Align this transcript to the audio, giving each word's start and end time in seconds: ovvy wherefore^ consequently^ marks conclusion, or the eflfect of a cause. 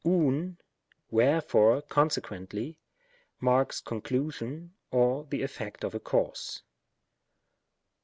ovvy 0.03 0.57
wherefore^ 1.11 1.83
consequently^ 1.83 2.75
marks 3.39 3.79
conclusion, 3.79 4.73
or 4.89 5.25
the 5.25 5.41
eflfect 5.43 5.83
of 5.83 5.93
a 5.93 5.99
cause. 5.99 6.63